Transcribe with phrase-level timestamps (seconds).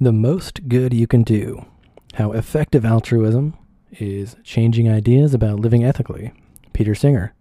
[0.00, 1.66] The most good you can do.
[2.14, 3.56] How effective altruism
[3.92, 6.32] is changing ideas about living ethically.
[6.72, 7.32] Peter Singer.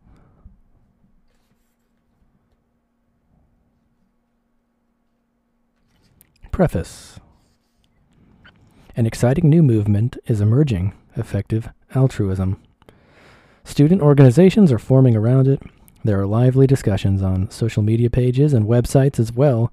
[6.51, 7.19] Preface
[8.95, 12.61] An exciting new movement is emerging effective altruism.
[13.63, 15.63] Student organizations are forming around it.
[16.03, 19.71] There are lively discussions on social media pages and websites as well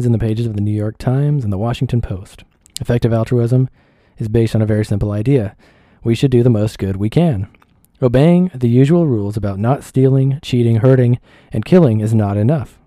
[0.00, 2.42] as in the pages of the New York Times and the Washington Post.
[2.80, 3.68] Effective altruism
[4.16, 5.54] is based on a very simple idea
[6.02, 7.48] we should do the most good we can.
[8.00, 11.20] Obeying the usual rules about not stealing, cheating, hurting,
[11.52, 12.78] and killing is not enough,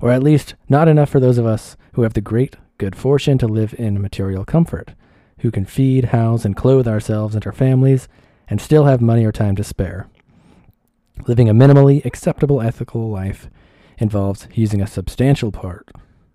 [0.00, 3.36] or at least not enough for those of us who have the great good fortune
[3.36, 4.94] to live in material comfort,
[5.40, 8.08] who can feed, house, and clothe ourselves and our families,
[8.48, 10.08] and still have money or time to spare.
[11.26, 13.50] Living a minimally acceptable ethical life
[13.98, 15.90] involves using a substantial part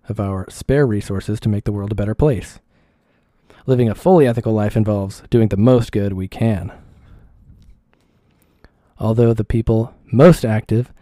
[0.08, 2.58] of our spare resources to make the world a better place.
[3.66, 6.72] Living a fully ethical life involves doing the most good we can.
[8.98, 10.92] Although the people most active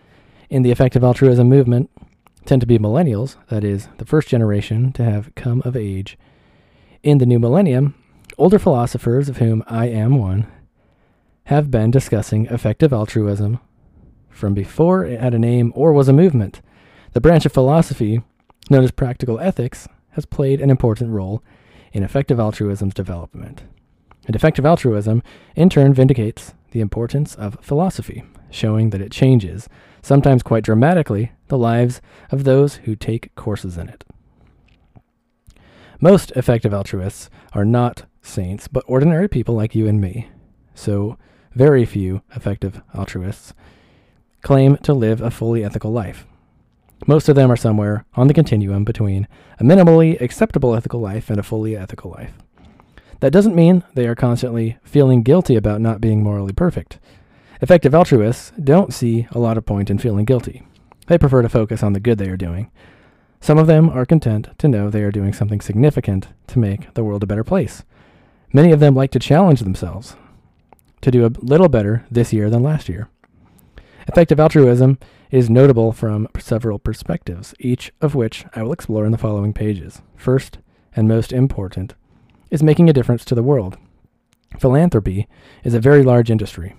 [0.50, 1.90] in the effective altruism movement
[2.44, 6.18] tend to be millennials, that is, the first generation to have come of age
[7.02, 7.94] in the new millennium,
[8.38, 10.46] older philosophers, of whom I am one,
[11.44, 13.60] have been discussing effective altruism
[14.28, 16.60] from before it had a name or was a movement.
[17.12, 18.22] The branch of philosophy
[18.70, 21.42] known as practical ethics has played an important role
[21.92, 23.64] in effective altruism's development.
[24.26, 25.22] And effective altruism,
[25.54, 29.68] in turn, vindicates the importance of philosophy, showing that it changes,
[30.02, 32.00] sometimes quite dramatically, the lives
[32.30, 34.04] of those who take courses in it.
[36.00, 40.28] Most effective altruists are not saints, but ordinary people like you and me.
[40.74, 41.16] So,
[41.54, 43.54] very few effective altruists
[44.42, 46.26] claim to live a fully ethical life.
[47.06, 49.28] Most of them are somewhere on the continuum between
[49.60, 52.32] a minimally acceptable ethical life and a fully ethical life.
[53.20, 56.98] That doesn't mean they are constantly feeling guilty about not being morally perfect.
[57.60, 60.62] Effective altruists don't see a lot of point in feeling guilty.
[61.06, 62.70] They prefer to focus on the good they are doing.
[63.40, 67.04] Some of them are content to know they are doing something significant to make the
[67.04, 67.84] world a better place.
[68.52, 70.16] Many of them like to challenge themselves
[71.02, 73.08] to do a little better this year than last year.
[74.08, 74.98] Effective altruism
[75.30, 80.02] is notable from several perspectives, each of which I will explore in the following pages.
[80.16, 80.58] First,
[80.94, 81.94] and most important,
[82.50, 83.76] is making a difference to the world.
[84.58, 85.28] Philanthropy
[85.64, 86.74] is a very large industry.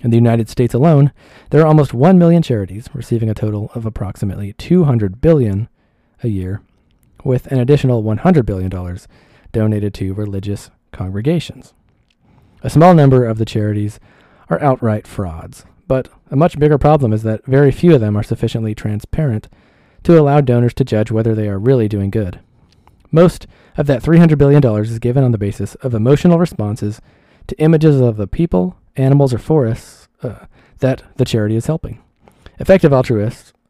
[0.00, 1.12] In the United States alone,
[1.50, 5.68] there are almost 1 million charities receiving a total of approximately 200 billion
[6.22, 6.60] a year,
[7.24, 9.06] with an additional 100 billion dollars
[9.52, 11.72] donated to religious congregations.
[12.62, 14.00] A small number of the charities
[14.48, 18.22] are outright frauds, but a much bigger problem is that very few of them are
[18.22, 19.46] sufficiently transparent
[20.02, 22.40] to allow donors to judge whether they are really doing good.
[23.10, 27.02] Most of that $300 billion is given on the basis of emotional responses
[27.46, 30.46] to images of the people, animals, or forests uh,
[30.78, 32.02] that the charity is helping.
[32.58, 33.02] Effective, uh,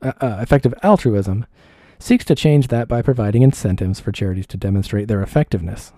[0.01, 1.45] uh, effective altruism
[1.99, 5.93] seeks to change that by providing incentives for charities to demonstrate their effectiveness.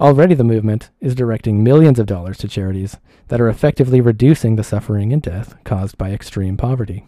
[0.00, 2.96] Already, the movement is directing millions of dollars to charities
[3.28, 7.06] that are effectively reducing the suffering and death caused by extreme poverty.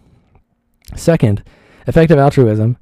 [0.94, 1.42] Second,
[1.86, 2.76] effective altruism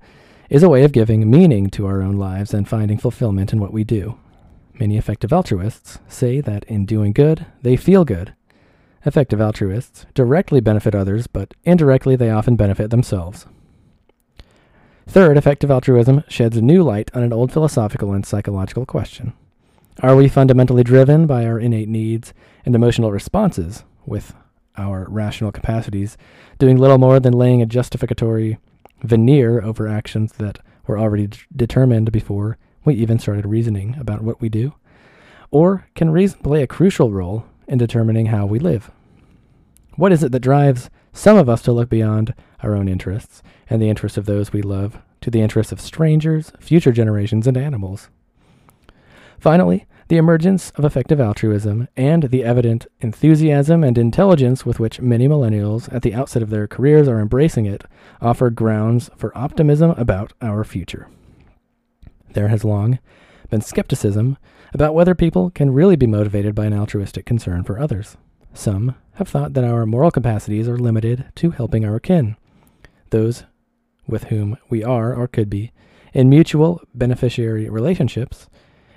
[0.48, 3.72] is a way of giving meaning to our own lives and finding fulfillment in what
[3.72, 4.18] we do.
[4.80, 8.34] Many effective altruists say that in doing good, they feel good.
[9.06, 13.46] Effective altruists directly benefit others, but indirectly they often benefit themselves.
[15.06, 19.34] Third, effective altruism sheds new light on an old philosophical and psychological question.
[19.98, 22.32] Are we fundamentally driven by our innate needs
[22.64, 24.34] and emotional responses, with
[24.76, 26.16] our rational capacities
[26.58, 28.58] doing little more than laying a justificatory
[29.02, 34.40] veneer over actions that were already d- determined before we even started reasoning about what
[34.40, 34.74] we do?
[35.50, 38.90] Or can reason play a crucial role in determining how we live?
[39.96, 43.82] What is it that drives some of us to look beyond our own interests and
[43.82, 48.08] the interests of those we love to the interests of strangers, future generations, and animals?
[49.40, 55.26] Finally, the emergence of effective altruism and the evident enthusiasm and intelligence with which many
[55.26, 57.84] millennials at the outset of their careers are embracing it
[58.20, 61.08] offer grounds for optimism about our future.
[62.34, 62.98] There has long
[63.48, 64.36] been skepticism
[64.74, 68.18] about whether people can really be motivated by an altruistic concern for others.
[68.52, 72.36] Some have thought that our moral capacities are limited to helping our kin,
[73.08, 73.44] those
[74.06, 75.72] with whom we are or could be
[76.12, 78.49] in mutual beneficiary relationships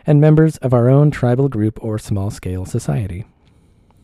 [0.06, 3.26] and members of our own tribal group or small scale society.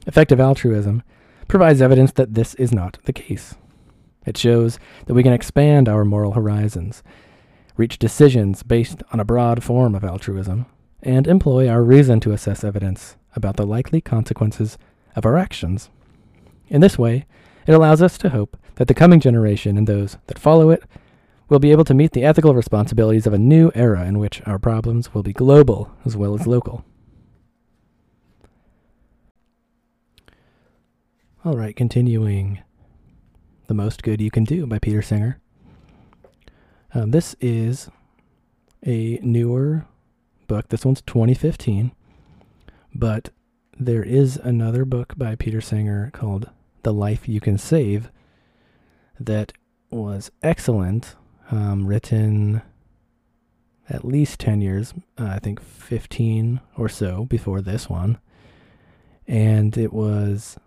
[0.07, 1.03] Effective altruism
[1.47, 3.55] provides evidence that this is not the case.
[4.25, 7.03] It shows that we can expand our moral horizons,
[7.77, 10.65] reach decisions based on a broad form of altruism,
[11.01, 14.77] and employ our reason to assess evidence about the likely consequences
[15.15, 15.89] of our actions.
[16.67, 17.25] In this way,
[17.65, 20.83] it allows us to hope that the coming generation and those that follow it
[21.49, 24.59] will be able to meet the ethical responsibilities of a new era in which our
[24.59, 26.85] problems will be global as well as local.
[31.43, 32.59] All right, continuing.
[33.67, 35.39] The Most Good You Can Do by Peter Singer.
[36.93, 37.89] Um, this is
[38.85, 39.85] a newer
[40.47, 40.69] book.
[40.69, 41.91] This one's 2015,
[42.95, 43.29] but
[43.79, 46.49] there is another book by Peter Singer called
[46.83, 48.09] The Life You Can Save
[49.19, 49.53] that
[49.91, 51.15] was excellent,
[51.51, 52.61] um, written
[53.89, 58.19] at least 10 years, uh, I think 15 or so before this one.
[59.27, 60.57] And it was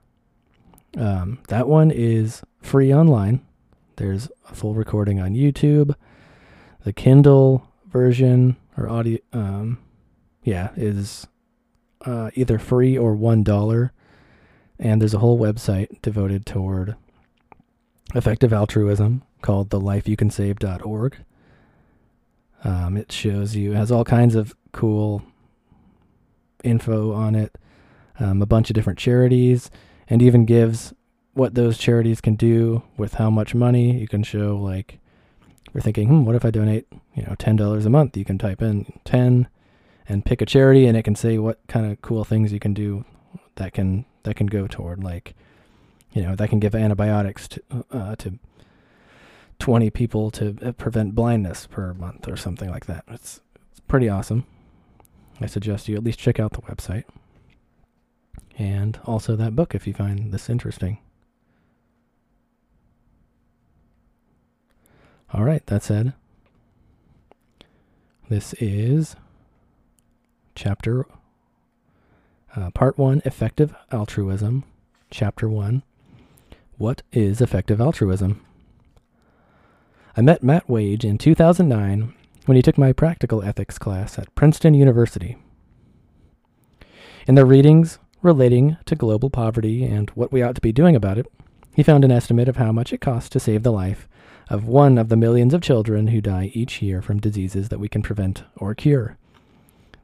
[0.97, 3.41] um, that one is free online.
[3.97, 5.95] There's a full recording on YouTube.
[6.85, 9.79] The Kindle version or audio, um,
[10.43, 11.27] yeah, is
[12.05, 13.93] uh, either free or one dollar.
[14.79, 16.97] And there's a whole website devoted toward
[18.15, 21.17] effective altruism called thelifeyoucansave.org.
[22.65, 25.23] Um, it shows you, has all kinds of cool
[26.63, 27.59] info on it,
[28.21, 29.71] um, a bunch of different charities
[30.09, 30.93] and even gives
[31.35, 33.99] what those charities can do with how much money.
[33.99, 34.99] You can show like
[35.73, 38.17] we're thinking, hmm, what if I donate, you know, ten dollars a month?
[38.17, 39.49] You can type in ten
[40.09, 42.75] and pick a charity, and it can say what kind of cool things you can
[42.75, 43.05] do
[43.57, 45.35] that can that can go toward like,
[46.13, 48.39] you know, that can give antibiotics to uh, to
[49.63, 53.05] twenty people to uh, prevent blindness per month or something like that.
[53.07, 54.45] It's it's pretty awesome.
[55.41, 57.05] I suggest you at least check out the website
[58.59, 60.99] and also that book if you find this interesting.
[65.33, 66.13] All right, that said,
[68.29, 69.15] this is
[70.57, 71.07] chapter
[72.57, 74.65] uh, part one effective altruism,
[75.09, 75.85] chapter one.
[76.79, 78.45] What is effective altruism?
[80.15, 82.13] I met Matt Wage in 2009
[82.45, 85.39] when he took my practical ethics class at Princeton University.
[87.27, 91.17] In the readings relating to global poverty and what we ought to be doing about
[91.17, 91.33] it,
[91.75, 94.07] he found an estimate of how much it costs to save the life
[94.51, 97.89] of one of the millions of children who die each year from diseases that we
[97.89, 99.17] can prevent or cure.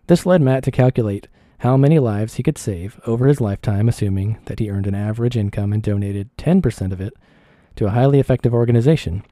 [0.07, 1.29] This led Matt to calculate
[1.59, 5.37] how many lives he could save over his lifetime, assuming that he earned an average
[5.37, 7.13] income and donated 10% of it
[7.77, 9.23] to a highly effective organization.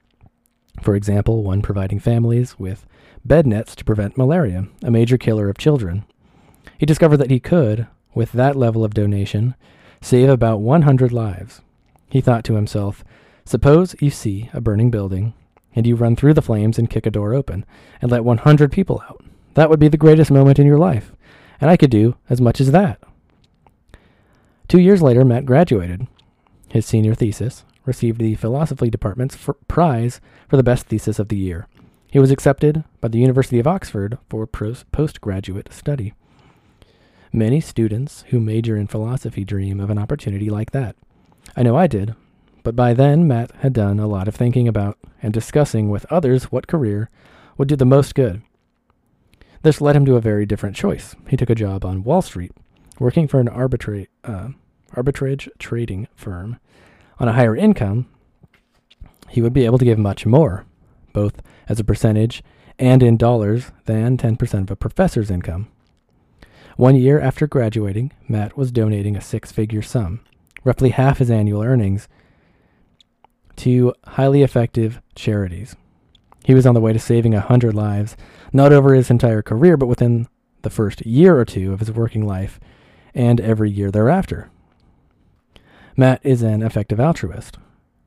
[0.80, 2.86] For example, one providing families with
[3.24, 6.04] bed nets to prevent malaria, a major killer of children.
[6.78, 9.54] He discovered that he could, with that level of donation,
[10.00, 11.60] save about 100 lives.
[12.08, 13.04] He thought to himself,
[13.44, 15.34] Suppose you see a burning building,
[15.74, 17.64] and you run through the flames and kick a door open,
[18.00, 19.24] and let 100 people out.
[19.54, 21.12] That would be the greatest moment in your life,
[21.60, 23.00] and I could do as much as that.
[24.68, 26.06] Two years later, Matt graduated.
[26.68, 29.38] His senior thesis received the philosophy department's
[29.68, 31.66] prize for the best thesis of the year.
[32.10, 36.12] He was accepted by the University of Oxford for postgraduate study.
[37.32, 40.96] Many students who major in philosophy dream of an opportunity like that.
[41.56, 42.14] I know I did,
[42.62, 46.44] but by then Matt had done a lot of thinking about and discussing with others
[46.44, 47.10] what career
[47.58, 48.42] would do the most good.
[49.62, 51.14] This led him to a very different choice.
[51.28, 52.52] He took a job on Wall Street,
[52.98, 54.48] working for an uh,
[54.94, 56.58] arbitrage trading firm.
[57.18, 58.06] On a higher income,
[59.28, 60.64] he would be able to give much more,
[61.12, 62.42] both as a percentage
[62.78, 65.68] and in dollars, than 10% of a professor's income.
[66.76, 70.20] One year after graduating, Matt was donating a six figure sum,
[70.62, 72.06] roughly half his annual earnings,
[73.56, 75.74] to highly effective charities.
[76.44, 78.14] He was on the way to saving a hundred lives,
[78.52, 80.28] not over his entire career, but within
[80.62, 82.60] the first year or two of his working life
[83.14, 84.50] and every year thereafter.
[85.98, 87.56] Matt is an effective altruist.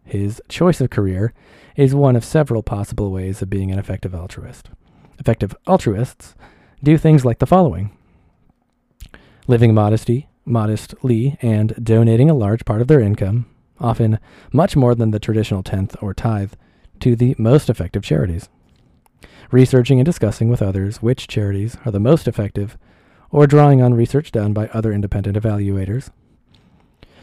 [0.04, 1.34] His choice of career
[1.76, 4.70] is one of several possible ways of being an effective altruist.
[5.18, 6.36] Effective altruists
[6.84, 7.92] do things like the following
[9.48, 13.48] living modesty, modestly, and donating a large part of their income,
[13.80, 14.20] often
[14.54, 16.54] much more than the traditional tenth or tithe,
[17.00, 18.48] to the most effective charities.
[19.50, 22.78] Researching and discussing with others which charities are the most effective,
[23.32, 26.12] or drawing on research done by other independent evaluators.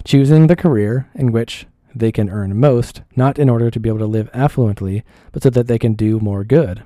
[0.06, 3.98] Choosing the career in which they can earn most, not in order to be able
[3.98, 6.84] to live affluently, but so that they can do more good.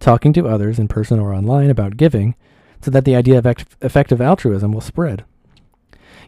[0.00, 2.34] Talking to others in person or online about giving
[2.82, 5.24] so that the idea of effective altruism will spread.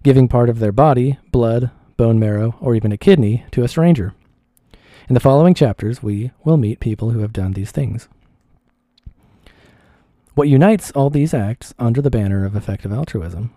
[0.03, 4.15] Giving part of their body, blood, bone marrow, or even a kidney to a stranger.
[5.11, 8.09] In the following chapters, we will meet people who have done these things.
[10.37, 13.53] What unites all these acts under the banner of effective altruism?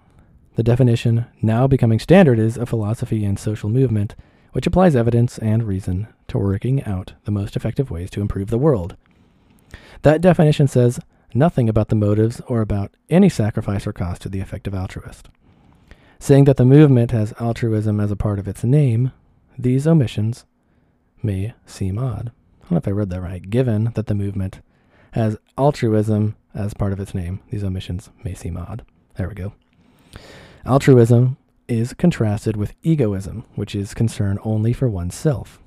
[0.55, 4.15] The definition now becoming standard is a philosophy and social movement
[4.53, 8.57] which applies evidence and reason to working out the most effective ways to improve the
[8.57, 8.95] world.
[10.03, 10.97] That definition says
[11.33, 15.27] nothing about the motives or about any sacrifice or cost to the effective altruist.
[16.19, 19.11] Saying that the movement has altruism as a part of its name,
[19.59, 20.45] these omissions
[21.21, 22.31] may seem odd.
[22.59, 23.49] I don't know if I read that right.
[23.49, 24.61] Given that the movement
[25.11, 28.85] has altruism as part of its name, these omissions may seem odd.
[29.17, 29.53] There we go.
[30.67, 35.59] Altruism is contrasted with egoism, which is concern only for oneself.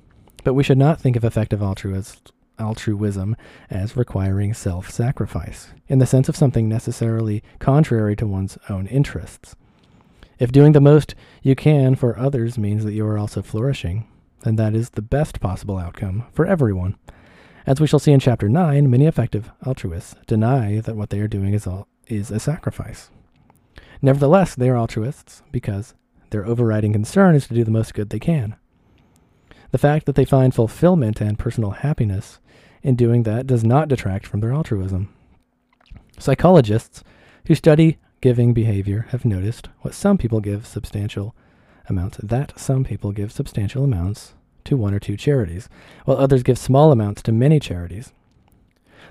[0.43, 3.37] But we should not think of effective altruism
[3.69, 9.55] as requiring self sacrifice, in the sense of something necessarily contrary to one's own interests.
[10.37, 14.05] If doing the most you can for others means that you are also flourishing,
[14.41, 16.97] then that is the best possible outcome for everyone.
[17.65, 21.27] As we shall see in Chapter 9, many effective altruists deny that what they are
[21.29, 23.11] doing is, all, is a sacrifice.
[24.01, 25.93] Nevertheless, they are altruists because
[26.29, 28.55] their overriding concern is to do the most good they can.
[29.71, 32.39] The fact that they find fulfillment and personal happiness
[32.81, 35.13] in doing that does not detract from their altruism.
[36.17, 37.03] Psychologists
[37.47, 41.35] who study giving behavior have noticed what some people give substantial
[41.87, 44.33] amounts that some people give substantial amounts
[44.65, 45.69] to one or two charities,
[46.05, 48.13] while others give small amounts to many charities.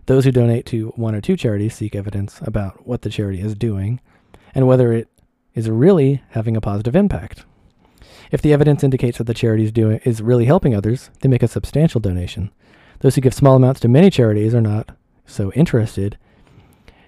[0.07, 3.55] Those who donate to one or two charities seek evidence about what the charity is
[3.55, 4.01] doing
[4.59, 5.09] and whether it
[5.55, 7.45] is really having a positive impact.
[8.33, 11.45] If the evidence indicates that the charity is, doing, is really helping others, they make
[11.45, 12.51] a substantial donation.
[12.99, 14.97] Those who give small amounts to many charities are not
[15.27, 16.19] so interested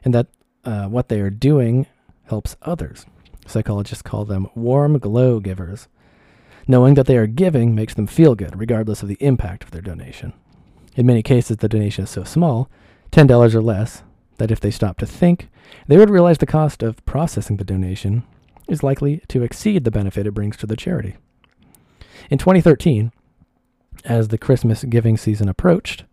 [0.04, 0.28] in that
[0.64, 1.88] uh, what they are doing
[2.26, 3.04] helps others.
[3.48, 5.88] Psychologists call them warm glow givers.
[6.68, 9.82] Knowing that they are giving makes them feel good, regardless of the impact of their
[9.82, 10.32] donation.
[10.94, 12.70] In many cases, the donation is so small,
[13.10, 14.04] $10 or less,
[14.40, 15.48] that if they stop to think,
[15.86, 18.24] they would realize the cost of processing the donation
[18.68, 21.16] is likely to exceed the benefit it brings to the charity.
[22.30, 23.12] In 2013,
[24.04, 26.04] as the Christmas giving season approached,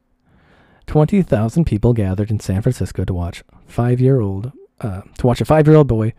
[0.88, 6.14] 20,000 people gathered in San Francisco to watch five-year-old uh, to watch a five-year-old boy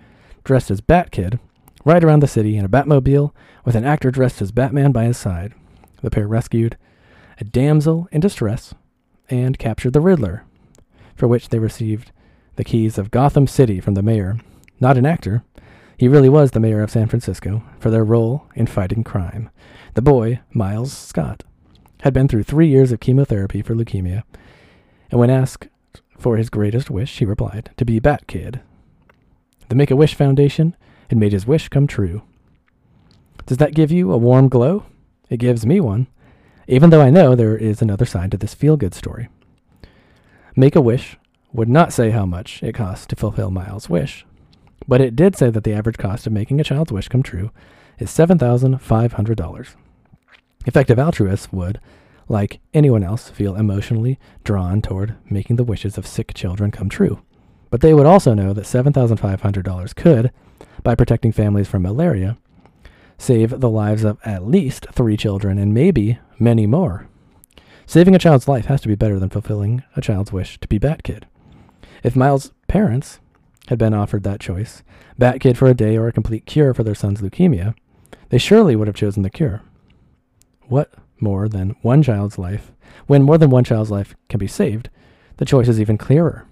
[0.44, 1.38] dressed as Bat Kid
[1.84, 3.32] ride around the city in a Batmobile
[3.64, 5.54] with an actor dressed as Batman by his side.
[6.02, 6.76] The pair rescued
[7.38, 8.74] a damsel in distress
[9.30, 10.44] and captured the Riddler,
[11.18, 12.12] for which they received
[12.54, 14.38] the keys of Gotham City from the mayor,
[14.78, 15.42] not an actor.
[15.96, 19.50] He really was the mayor of San Francisco for their role in fighting crime.
[19.94, 21.42] The boy, Miles Scott,
[22.02, 24.22] had been through three years of chemotherapy for leukemia,
[25.10, 25.66] and when asked
[26.16, 28.60] for his greatest wish, he replied, to be Bat Kid.
[29.68, 30.76] The Make a Wish Foundation
[31.08, 32.22] had made his wish come true.
[33.46, 34.84] Does that give you a warm glow?
[35.28, 36.06] It gives me one,
[36.68, 39.28] even though I know there is another side to this feel good story.
[40.58, 41.16] Make a Wish
[41.52, 44.26] would not say how much it costs to fulfill Miles' wish,
[44.88, 47.52] but it did say that the average cost of making a child's wish come true
[48.00, 49.68] is $7,500.
[50.66, 51.78] Effective altruists would,
[52.28, 57.22] like anyone else, feel emotionally drawn toward making the wishes of sick children come true.
[57.70, 60.32] But they would also know that $7,500 could,
[60.82, 62.36] by protecting families from malaria,
[63.16, 67.08] save the lives of at least three children and maybe many more.
[67.88, 70.76] Saving a child's life has to be better than fulfilling a child's wish to be
[70.76, 71.26] Bat Kid.
[72.02, 73.18] If Miles' parents
[73.68, 74.82] had been offered that choice,
[75.16, 77.74] Bat Kid for a day or a complete cure for their son's leukemia,
[78.28, 79.62] they surely would have chosen the cure.
[80.66, 82.72] What more than one child's life,
[83.06, 84.90] when more than one child's life can be saved,
[85.38, 86.46] the choice is even clearer.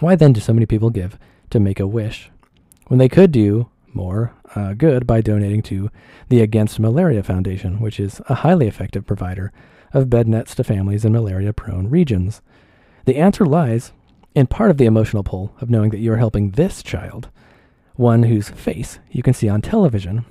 [0.00, 1.20] Why then do so many people give
[1.50, 2.32] to make a wish
[2.88, 5.90] when they could do more uh, good by donating to
[6.28, 9.52] the Against Malaria Foundation, which is a highly effective provider
[9.92, 12.40] of bed nets to families in malaria prone regions?
[13.04, 13.92] The answer lies
[14.34, 17.28] in part of the emotional pull of knowing that you are helping this child,
[17.96, 20.24] one whose face you can see on television,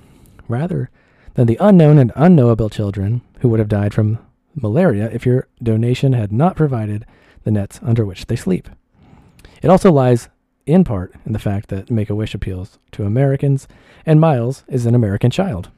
[0.48, 0.90] rather
[1.34, 4.18] than the unknown and unknowable children who would have died from
[4.54, 7.06] malaria if your donation had not provided
[7.44, 8.68] the nets under which they sleep.
[9.62, 10.28] It also lies
[10.66, 13.66] in part in the fact that Make a Wish appeals to Americans,
[14.06, 15.70] and Miles is an American child.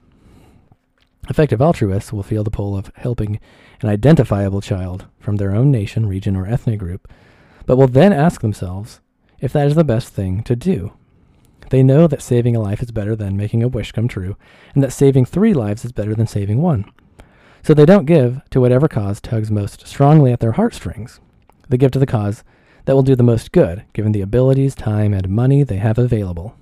[1.29, 3.41] Effective altruists will feel the pull of helping
[3.81, 7.09] an identifiable child from their own nation, region, or ethnic group,
[7.67, 9.01] but will then ask themselves
[9.41, 10.93] if that is the best thing to do.
[11.71, 14.37] They know that saving a life is better than making a wish come true,
[14.75, 16.85] and that saving three lives is better than saving one.
[17.63, 21.21] So they don't give to whatever cause tugs most strongly at their heartstrings.
[21.71, 22.45] They give to the cause
[22.85, 26.57] that will do the most good, given the abilities, time, and money they have available.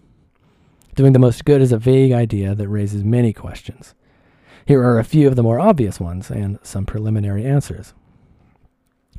[0.95, 3.95] Doing the most good is a vague idea that raises many questions.
[4.67, 7.95] Here are a few of the more obvious ones and some preliminary answers.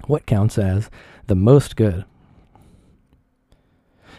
[0.06, 0.90] What counts as
[1.28, 2.06] the most good?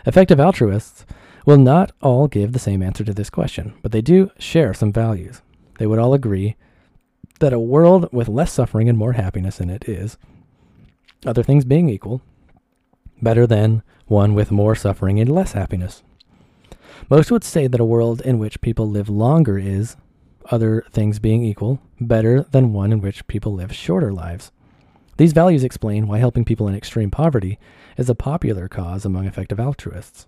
[0.06, 1.06] Effective altruists
[1.46, 4.92] will not all give the same answer to this question, but they do share some
[4.92, 5.40] values.
[5.78, 6.56] They would all agree
[7.40, 10.18] that a world with less suffering and more happiness in it is,
[11.26, 12.22] other things being equal,
[13.24, 16.02] better than one with more suffering and less happiness.
[17.10, 19.96] Most would say that a world in which people live longer is,
[20.50, 24.52] other things being equal, better than one in which people live shorter lives.
[25.16, 27.58] These values explain why helping people in extreme poverty
[27.96, 30.26] is a popular cause among effective altruists.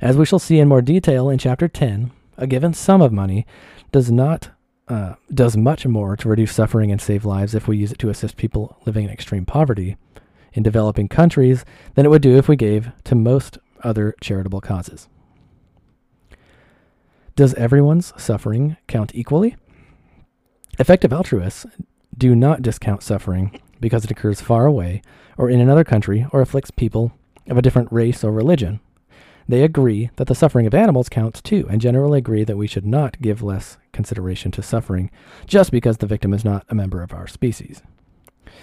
[0.00, 3.46] As we shall see in more detail in Chapter 10, a given sum of money
[3.92, 4.50] does not
[4.88, 8.08] uh, does much more to reduce suffering and save lives if we use it to
[8.08, 9.96] assist people living in extreme poverty
[10.52, 11.64] in developing countries
[11.94, 15.08] than it would do if we gave to most other charitable causes.
[17.36, 19.56] Does everyone's suffering count equally?
[20.78, 21.66] Effective altruists
[22.16, 25.02] do not discount suffering because it occurs far away
[25.38, 27.12] or in another country or afflicts people
[27.46, 28.80] of a different race or religion.
[29.48, 32.86] They agree that the suffering of animals counts too, and generally agree that we should
[32.86, 35.10] not give less consideration to suffering
[35.46, 37.82] just because the victim is not a member of our species.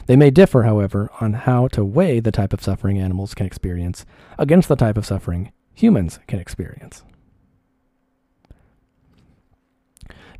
[0.05, 4.05] They may differ, however, on how to weigh the type of suffering animals can experience
[4.37, 7.03] against the type of suffering humans can experience.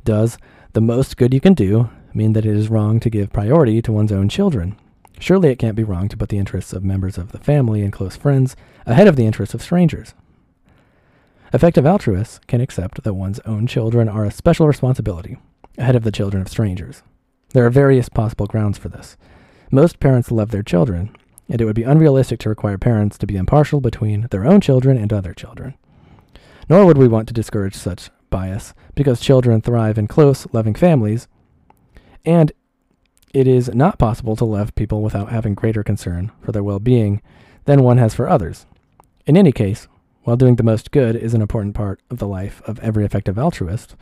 [0.04, 0.38] Does
[0.72, 3.92] the most good you can do mean that it is wrong to give priority to
[3.92, 4.76] one's own children?
[5.20, 7.92] Surely it can't be wrong to put the interests of members of the family and
[7.92, 10.14] close friends ahead of the interests of strangers.
[11.52, 15.38] Effective altruists can accept that one's own children are a special responsibility
[15.76, 17.02] ahead of the children of strangers.
[17.50, 19.16] There are various possible grounds for this.
[19.70, 21.14] Most parents love their children,
[21.48, 24.96] and it would be unrealistic to require parents to be impartial between their own children
[24.96, 25.74] and other children.
[26.68, 31.28] Nor would we want to discourage such bias, because children thrive in close, loving families,
[32.24, 32.52] and
[33.34, 37.20] it is not possible to love people without having greater concern for their well being
[37.66, 38.66] than one has for others.
[39.26, 39.86] In any case,
[40.22, 43.38] while doing the most good is an important part of the life of every effective
[43.38, 43.96] altruist,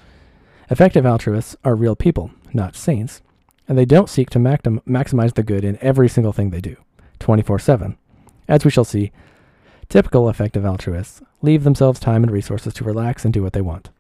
[0.71, 3.21] effective altruists are real people, not saints,
[3.69, 6.77] and they don't seek to maxim- maximize the good in every single thing they do,
[7.19, 7.97] 24 7.
[8.49, 9.13] As we shall see,
[9.89, 13.91] typical effective altruists leave themselves time and resources to relax and do what they want.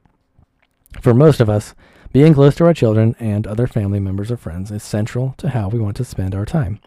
[1.00, 1.74] For most of us,
[2.12, 5.68] being close to our children and other family members or friends is central to how
[5.68, 6.80] we want to spend our time.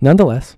[0.00, 0.56] Nonetheless,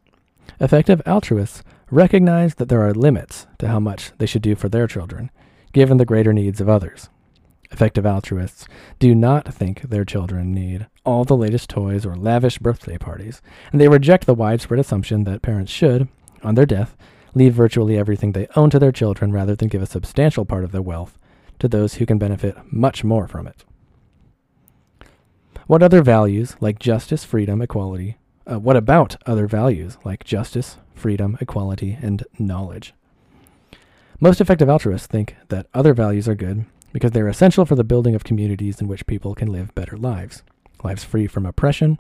[0.61, 4.87] effective altruists recognize that there are limits to how much they should do for their
[4.87, 5.31] children,
[5.73, 7.09] given the greater needs of others.
[7.71, 8.67] Effective altruists
[8.99, 13.81] do not think their children need all the latest toys or lavish birthday parties, and
[13.81, 16.09] they reject the widespread assumption that parents should,
[16.43, 16.97] on their death,
[17.35, 20.73] leave virtually everything they own to their children rather than give a substantial part of
[20.73, 21.19] their wealth
[21.59, 23.65] to those who can benefit much more from it.
[25.67, 28.17] What other values, like justice, freedom, equality,
[28.51, 32.93] uh, what about other values, like justice, freedom, equality, and knowledge.
[34.19, 37.85] Most effective altruists think that other values are good because they are essential for the
[37.85, 40.43] building of communities in which people can live better lives,
[40.85, 41.99] lives free from oppression,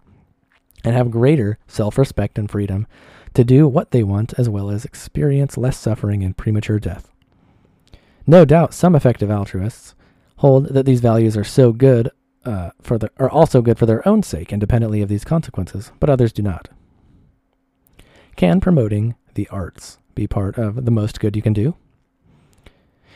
[0.85, 2.87] and have greater self respect and freedom
[3.35, 7.11] to do what they want as well as experience less suffering and premature death.
[8.27, 9.95] No doubt some effective altruists
[10.37, 12.11] hold that these values are so good
[12.45, 16.09] uh, for the, are also good for their own sake, independently of these consequences, but
[16.09, 16.69] others do not.
[18.37, 21.77] Can promoting the arts be part of the most good you can do?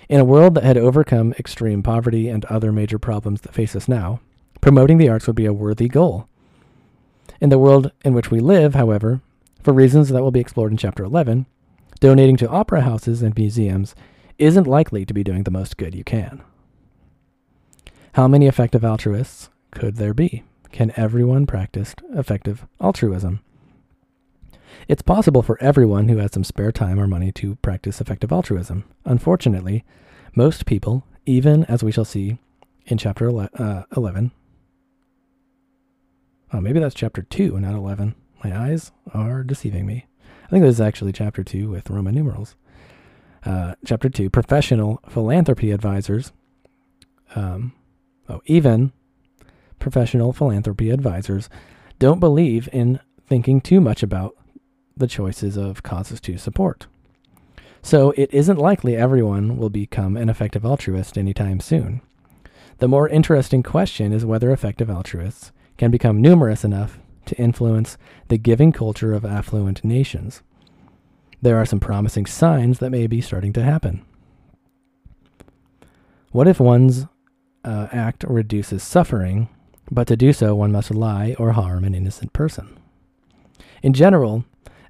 [0.09, 3.89] In a world that had overcome extreme poverty and other major problems that face us
[3.89, 4.21] now,
[4.65, 6.27] promoting the arts would be a worthy goal.
[7.39, 9.21] In the world in which we live, however,
[9.63, 11.45] for reasons that will be explored in Chapter 11,
[12.01, 13.95] donating to opera houses and museums
[14.39, 16.43] isn't likely to be doing the most good you can.
[18.15, 20.45] How many effective altruists could there be?
[20.73, 23.41] Can everyone practice effective altruism?
[24.89, 28.85] It's possible for everyone who has some spare time or money to practice effective altruism.
[29.05, 29.85] Unfortunately,
[30.35, 32.39] most people, even as we shall see
[32.87, 34.33] in chapter uh, 11,
[36.55, 38.15] oh, maybe that's chapter 2, not 11.
[38.45, 40.07] My eyes are deceiving me.
[40.45, 42.55] I think this is actually chapter 2 with Roman numerals.
[43.45, 46.33] Uh, chapter 2 Professional Philanthropy Advisors.
[47.35, 47.73] Um,
[48.29, 48.93] oh, even
[49.81, 51.51] professional philanthropy advisors
[51.99, 54.37] don't believe in thinking too much about
[54.97, 56.87] the choices of causes to support.
[57.83, 62.01] So it isn't likely everyone will become an effective altruist anytime soon.
[62.79, 67.97] The more interesting question is whether effective altruists can become numerous enough to influence
[68.29, 70.43] the giving culture of affluent nations.
[71.43, 74.05] There are some promising signs that may be starting to happen.
[76.33, 77.07] What if one's
[77.65, 79.49] uh, act reduces suffering,
[79.91, 82.79] but to do so one must lie or harm an innocent person?
[83.83, 84.45] In general,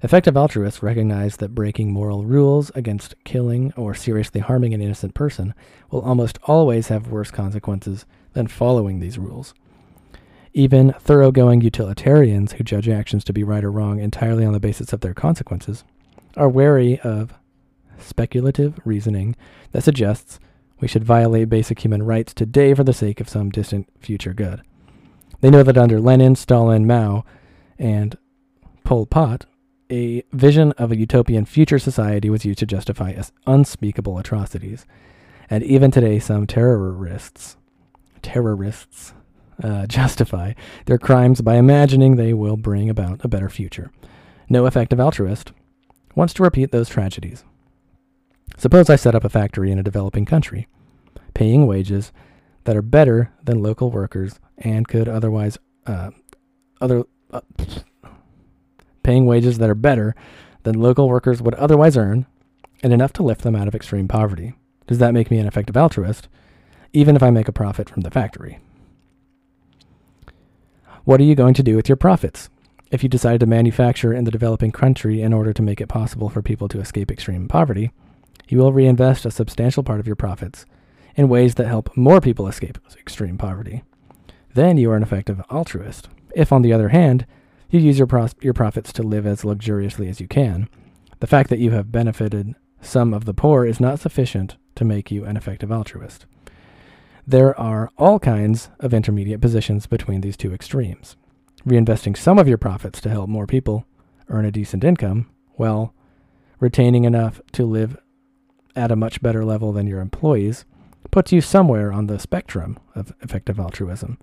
[0.05, 5.55] Effective altruists recognize that breaking moral rules against killing or seriously harming an innocent person
[5.89, 9.55] will almost always have worse consequences than following these rules.
[10.57, 14.93] Even thoroughgoing utilitarians who judge actions to be right or wrong entirely on the basis
[14.93, 15.83] of their consequences
[16.37, 17.33] are wary of
[17.97, 19.35] speculative reasoning
[19.73, 20.39] that suggests
[20.79, 24.61] we should violate basic human rights today for the sake of some distant future good.
[25.41, 27.25] They know that under Lenin, Stalin, Mao,
[27.77, 28.17] and
[28.85, 29.45] Pol Pot,
[29.91, 33.13] a vision of a utopian future society was used to justify
[33.45, 34.85] unspeakable atrocities.
[35.49, 37.57] And even today, some terrorists,
[38.21, 39.13] terrorists,
[39.63, 40.53] uh, justify
[40.85, 43.91] their crimes by imagining they will bring about a better future.
[44.49, 45.51] No effective altruist
[46.15, 47.43] wants to repeat those tragedies.
[48.57, 50.67] Suppose I set up a factory in a developing country,
[51.33, 52.11] paying wages
[52.63, 56.11] that are better than local workers and could otherwise uh,
[56.81, 57.41] other uh,
[59.03, 60.15] paying wages that are better
[60.63, 62.25] than local workers would otherwise earn
[62.81, 64.53] and enough to lift them out of extreme poverty.
[64.87, 66.27] Does that make me an effective altruist,
[66.93, 68.59] even if I make a profit from the factory?
[71.05, 72.49] What are you going to do with your profits?
[72.89, 76.29] If you decide to manufacture in the developing country in order to make it possible
[76.29, 77.91] for people to escape extreme poverty,
[78.47, 80.65] you will reinvest a substantial part of your profits
[81.15, 83.83] in ways that help more people escape extreme poverty.
[84.55, 86.09] Then you are an effective altruist.
[86.35, 87.27] If, on the other hand,
[87.69, 90.67] you use your, pros- your profits to live as luxuriously as you can,
[91.19, 95.11] the fact that you have benefited some of the poor is not sufficient to make
[95.11, 96.25] you an effective altruist.
[97.27, 101.15] There are all kinds of intermediate positions between these two extremes.
[101.65, 103.87] Reinvesting some of your profits to help more people
[104.29, 105.93] earn a decent income, while
[106.59, 107.97] retaining enough to live
[108.75, 110.65] at a much better level than your employees,
[111.09, 114.19] puts you somewhere on the spectrum of effective altruism.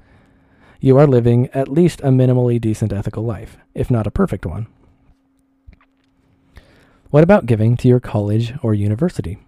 [0.81, 4.69] You are living at least a minimally decent ethical life, if not a perfect one.
[7.11, 9.39] What about giving to your college or university?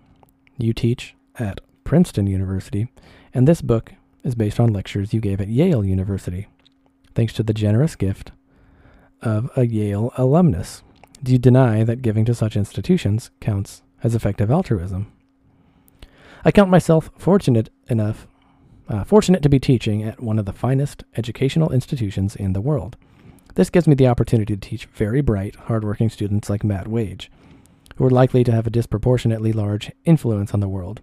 [0.58, 2.88] You teach at Princeton University,
[3.34, 3.92] and this book
[4.22, 6.46] is based on lectures you gave at Yale University,
[7.14, 8.32] thanks to the generous gift
[9.20, 10.82] of a Yale alumnus.
[11.22, 15.10] Do you deny that giving to such institutions counts as effective altruism.
[16.44, 18.28] I count myself fortunate enough,
[18.88, 22.96] uh, fortunate to be teaching at one of the finest educational institutions in the world.
[23.54, 27.30] This gives me the opportunity to teach very bright, hardworking students like Matt Wage,
[27.96, 31.00] who are likely to have a disproportionately large influence on the world.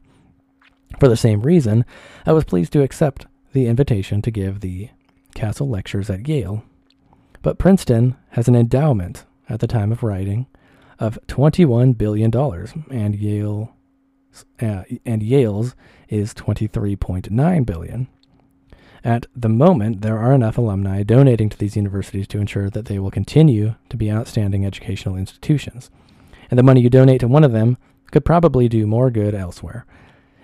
[1.00, 1.86] For the same reason,
[2.26, 4.90] I was pleased to accept the invitation to give the
[5.34, 6.64] Castle Lectures at Yale.
[7.42, 10.48] But Princeton has an endowment at the time of writing
[11.00, 12.32] of $21 billion,
[12.92, 13.74] and Yale
[14.62, 15.76] uh, and Yale's
[16.08, 18.08] is 23.9 billion.
[19.04, 23.00] At the moment, there are enough alumni donating to these universities to ensure that they
[23.00, 25.90] will continue to be outstanding educational institutions.
[26.50, 27.78] And the money you donate to one of them
[28.12, 29.86] could probably do more good elsewhere.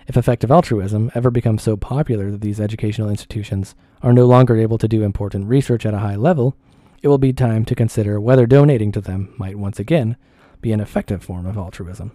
[0.08, 4.78] If effective altruism ever becomes so popular that these educational institutions are no longer able
[4.78, 6.56] to do important research at a high level,
[7.02, 10.16] it will be time to consider whether donating to them might once again
[10.62, 12.12] be an effective form of altruism.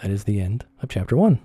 [0.00, 1.40] That is the end of chapter one.